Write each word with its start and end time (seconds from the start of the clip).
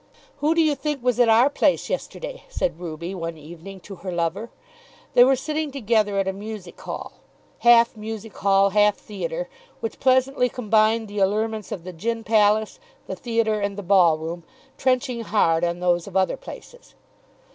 "Who 0.37 0.55
do 0.55 0.63
you 0.63 0.73
think 0.73 1.03
was 1.03 1.19
at 1.19 1.29
our 1.29 1.47
place 1.47 1.87
yesterday?" 1.87 2.43
said 2.49 2.79
Ruby 2.79 3.13
one 3.13 3.37
evening 3.37 3.79
to 3.81 3.97
her 3.97 4.11
lover. 4.11 4.49
They 5.13 5.23
were 5.23 5.35
sitting 5.35 5.69
together 5.71 6.17
at 6.17 6.27
a 6.27 6.33
music 6.33 6.81
hall, 6.81 7.13
half 7.59 7.95
music 7.95 8.35
hall, 8.37 8.71
half 8.71 8.97
theatre, 8.97 9.47
which 9.79 9.99
pleasantly 9.99 10.49
combined 10.49 11.07
the 11.07 11.19
allurements 11.19 11.71
of 11.71 11.83
the 11.83 11.93
gin 11.93 12.23
palace, 12.23 12.79
the 13.05 13.15
theatre, 13.15 13.61
and 13.61 13.77
the 13.77 13.83
ball 13.83 14.17
room, 14.17 14.43
trenching 14.75 15.21
hard 15.21 15.63
on 15.63 15.81
those 15.81 16.07
of 16.07 16.17
other 16.17 16.35
places. 16.35 16.95